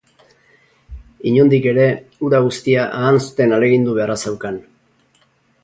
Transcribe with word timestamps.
Inondik 1.31 1.67
ere 1.71 1.85
hura 2.27 2.39
guztia 2.47 2.87
ahanzten 3.03 3.55
ahalegindu 3.59 3.95
beharra 3.99 4.17
zeukan. 4.25 4.59